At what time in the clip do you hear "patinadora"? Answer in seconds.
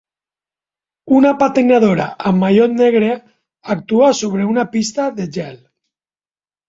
1.41-2.07